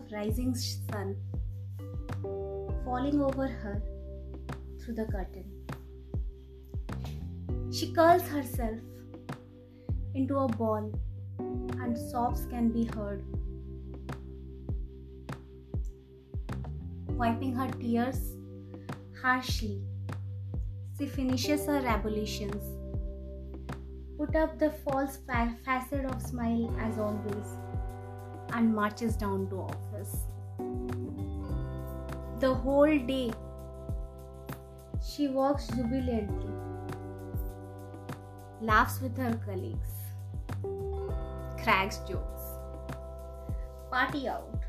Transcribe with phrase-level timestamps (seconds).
[0.00, 1.16] of rising sun
[2.84, 3.82] falling over her
[4.80, 5.44] through the curtain.
[7.72, 8.78] She curls herself
[10.14, 10.92] into a ball
[11.38, 13.22] and sobs can be heard.
[17.08, 18.36] Wiping her tears
[19.22, 19.82] harshly,
[20.98, 22.62] she finishes her ablutions.
[24.18, 25.56] Put up the false fa-
[26.06, 27.56] of smile as always
[28.52, 29.60] and marches down to
[32.40, 33.32] The whole day
[35.02, 36.52] she walks jubilantly,
[38.60, 39.88] laughs with her colleagues,
[41.62, 42.42] cracks jokes,
[43.90, 44.64] party out.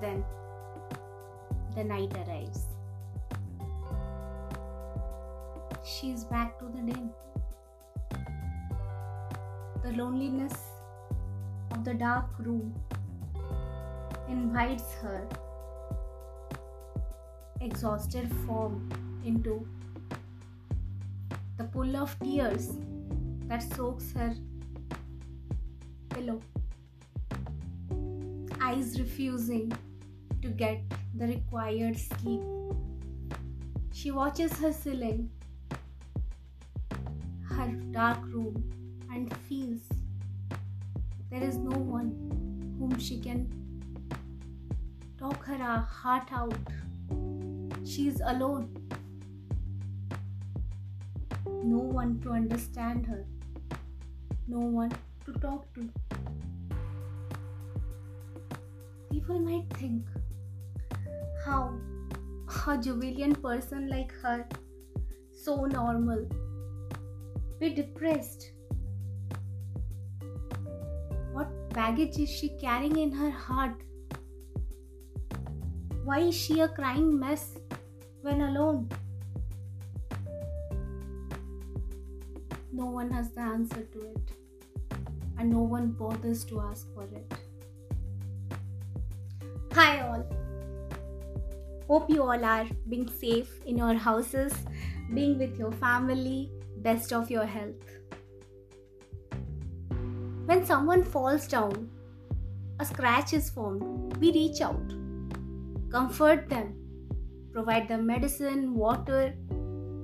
[0.00, 0.24] Then
[1.76, 2.66] the night arrives.
[5.84, 7.10] She's back to the den.
[9.84, 10.54] The loneliness
[11.72, 12.74] of the dark room
[14.32, 15.28] invites her
[17.60, 18.88] exhausted form
[19.24, 19.66] into
[21.58, 22.70] the pool of tears
[23.46, 24.34] that soaks her
[26.10, 26.40] pillow.
[28.60, 29.72] Eyes refusing
[30.40, 30.80] to get
[31.14, 32.40] the required sleep.
[33.92, 35.30] She watches her ceiling,
[37.50, 38.64] her dark room,
[39.12, 39.82] and feels
[41.30, 42.14] there is no one
[42.78, 43.61] whom she can
[45.22, 46.70] talk her uh, heart out.
[47.84, 48.64] She's alone.
[51.64, 53.24] No one to understand her.
[54.48, 54.90] No one
[55.26, 55.88] to talk to.
[59.12, 60.02] People might think
[61.44, 61.72] how
[62.66, 64.44] a jubilant person like her,
[65.44, 66.26] so normal,
[67.60, 68.50] be depressed.
[71.32, 73.91] What baggage is she carrying in her heart?
[76.04, 77.58] Why is she a crying mess
[78.22, 78.88] when alone?
[82.72, 84.32] No one has the answer to it,
[85.38, 87.32] and no one bothers to ask for it.
[89.74, 90.26] Hi, all.
[91.86, 94.52] Hope you all are being safe in your houses,
[95.14, 97.86] being with your family, best of your health.
[100.46, 101.88] When someone falls down,
[102.80, 105.01] a scratch is formed, we reach out,
[105.92, 106.74] comfort them,
[107.52, 109.34] provide them medicine, water,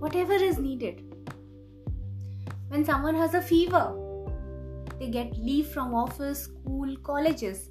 [0.01, 1.03] whatever is needed.
[2.69, 3.97] When someone has a fever,
[4.99, 7.71] they get leave from office, school, colleges,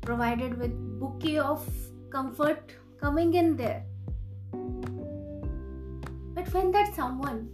[0.00, 1.68] provided with bouquet of
[2.10, 3.84] comfort coming in there.
[6.34, 7.50] But when that someone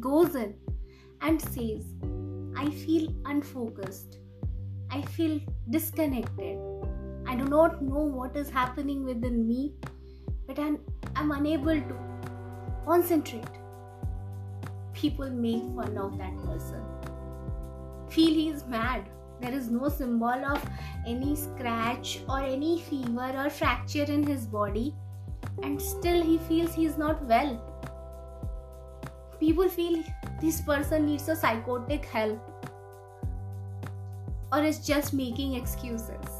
[0.00, 0.54] goes in
[1.22, 1.84] and says,
[2.56, 4.18] I feel unfocused,
[4.90, 5.40] I feel
[5.70, 6.58] disconnected,
[7.26, 9.74] I do not know what is happening within me,
[10.46, 10.78] but I'm,
[11.16, 11.96] unable to
[12.84, 13.44] concentrate.
[14.92, 16.82] People make fun of that person.
[18.08, 19.08] Feel he is mad.
[19.40, 20.64] There is no symbol of
[21.06, 24.94] any scratch or any fever or fracture in his body,
[25.62, 27.60] and still he feels he is not well.
[29.40, 30.02] People feel
[30.40, 32.40] this person needs a psychotic help
[34.52, 36.33] or is just making excuses.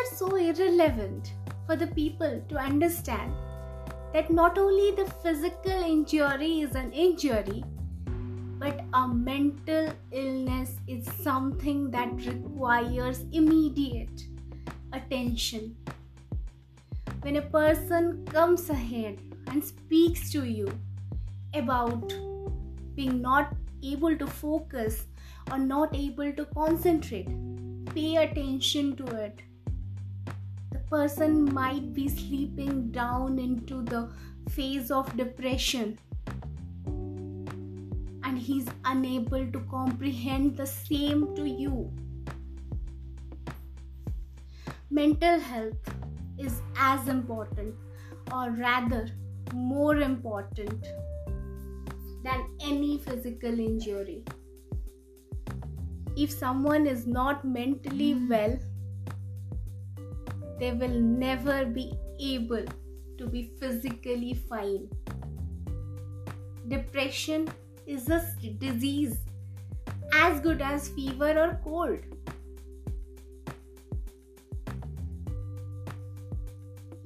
[0.00, 1.32] It so irrelevant
[1.66, 3.32] for the people to understand
[4.12, 7.64] that not only the physical injury is an injury,
[8.60, 14.22] but a mental illness is something that requires immediate
[14.92, 15.76] attention.
[17.22, 20.68] When a person comes ahead and speaks to you
[21.54, 22.14] about
[22.94, 25.06] being not able to focus
[25.50, 27.28] or not able to concentrate,
[27.94, 29.40] pay attention to it
[30.90, 34.10] person might be sleeping down into the
[34.50, 35.98] phase of depression
[38.28, 41.90] and he's unable to comprehend the same to you.
[44.90, 45.94] Mental health
[46.38, 47.74] is as important,
[48.32, 49.08] or rather,
[49.52, 50.86] more important
[52.24, 54.24] than any physical injury.
[56.16, 58.58] If someone is not mentally well,
[60.58, 62.64] they will never be able
[63.16, 64.88] to be physically fine.
[66.68, 67.48] Depression
[67.86, 68.20] is a
[68.58, 69.18] disease
[70.12, 71.98] as good as fever or cold.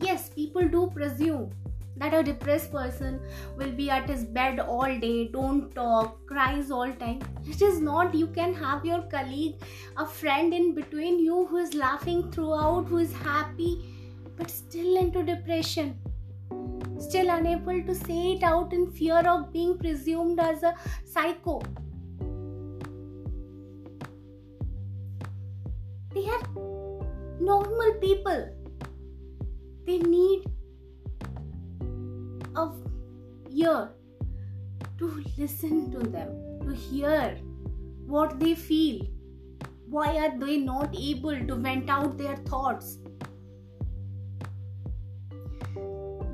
[0.00, 1.50] Yes, people do presume
[1.96, 3.20] that a depressed person
[3.56, 7.20] will be at his bed all day don't talk cries all time.
[7.46, 8.14] It is not.
[8.14, 9.56] You can have your colleague
[9.96, 13.84] a friend in between you who is laughing throughout who is happy
[14.36, 15.98] but still into depression.
[16.98, 20.74] Still unable to say it out in fear of being presumed as a
[21.04, 21.60] psycho.
[26.14, 26.42] They are
[27.40, 28.48] normal people.
[29.84, 30.44] They need
[33.52, 33.90] ear
[34.98, 37.36] to listen to them, to hear
[38.06, 39.06] what they feel.
[39.88, 42.98] Why are they not able to vent out their thoughts?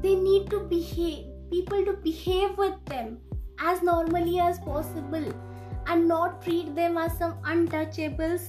[0.03, 3.19] They need to behave, people to behave with them
[3.59, 5.33] as normally as possible
[5.87, 8.49] and not treat them as some untouchables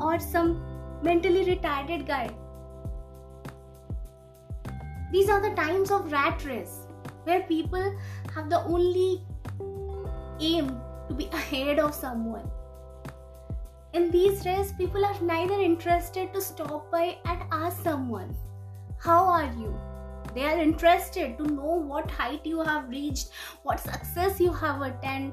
[0.00, 0.62] or some
[1.02, 2.30] mentally retarded guy.
[5.12, 6.85] These are the times of rat race
[7.26, 7.94] where people
[8.34, 9.22] have the only
[10.40, 12.48] aim to be ahead of someone.
[13.94, 18.34] In these days, people are neither interested to stop by and ask someone,
[18.98, 19.74] How are you?
[20.34, 23.30] They are interested to know what height you have reached,
[23.62, 25.32] what success you have attained,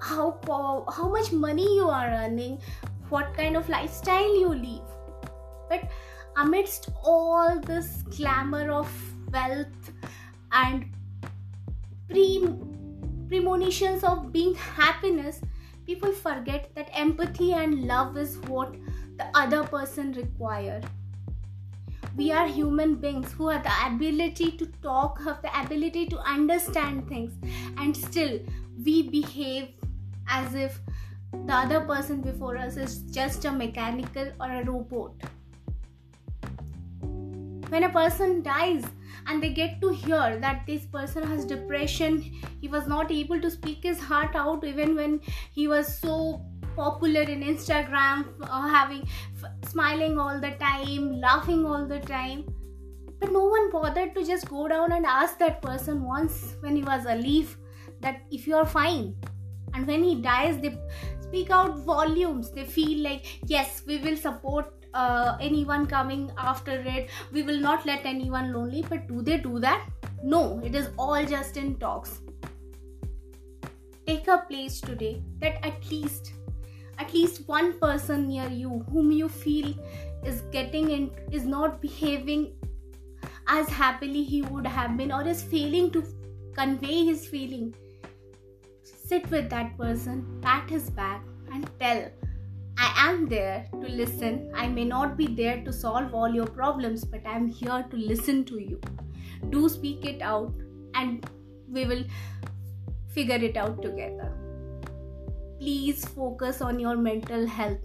[0.00, 0.38] how,
[0.96, 2.60] how much money you are earning,
[3.08, 4.88] what kind of lifestyle you live.
[5.68, 5.90] But
[6.36, 8.88] amidst all this glamour of
[9.32, 9.92] wealth
[10.52, 10.86] and
[12.14, 12.48] pre-
[13.28, 15.40] premonitions of being happiness,
[15.84, 18.76] people forget that empathy and love is what
[19.16, 20.80] the other person require.
[22.16, 27.08] We are human beings who have the ability to talk, have the ability to understand
[27.08, 27.32] things,
[27.78, 28.38] and still
[28.84, 29.70] we behave
[30.28, 30.80] as if
[31.32, 35.14] the other person before us is just a mechanical or a robot.
[37.68, 38.84] When a person dies,
[39.26, 42.20] and they get to hear that this person has depression
[42.60, 45.20] he was not able to speak his heart out even when
[45.52, 46.42] he was so
[46.76, 49.02] popular in instagram uh, having
[49.42, 52.44] f- smiling all the time laughing all the time.
[53.20, 56.82] But no one bothered to just go down and ask that person once when he
[56.82, 57.56] was alive
[58.00, 59.16] that if you are fine.
[59.72, 60.76] And when he dies they
[61.20, 62.50] speak out volumes.
[62.50, 67.10] They feel like yes we will support uh, anyone coming after it.
[67.32, 69.86] We will not let anyone lonely but do they do that?
[70.22, 72.20] No it is all just in talks.
[74.06, 76.32] Take a place today that at least
[76.98, 79.74] at least one person near you whom you feel
[80.24, 82.52] is getting in is not behaving
[83.48, 86.04] as happily he would have been or is failing to
[86.54, 87.74] convey his feeling.
[88.82, 92.08] Sit with that person pat his back and tell
[92.76, 94.50] I am there to listen.
[94.54, 97.96] I may not be there to solve all your problems, but I am here to
[97.96, 98.80] listen to you.
[99.50, 100.52] Do speak it out,
[100.94, 101.28] and
[101.68, 102.04] we will
[103.08, 104.32] figure it out together.
[105.60, 107.78] Please focus on your mental health.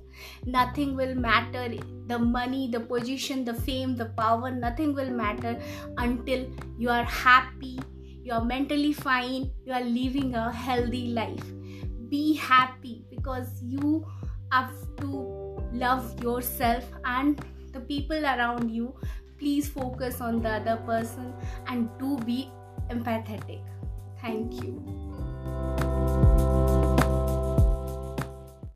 [0.45, 1.73] Nothing will matter
[2.07, 5.61] the money, the position, the fame, the power, nothing will matter
[5.97, 7.79] until you are happy,
[8.23, 11.45] you are mentally fine, you are living a healthy life.
[12.09, 14.05] Be happy because you
[14.51, 18.93] have to love yourself and the people around you.
[19.37, 21.33] Please focus on the other person
[21.67, 22.51] and do be
[22.89, 23.61] empathetic.
[24.21, 25.08] Thank you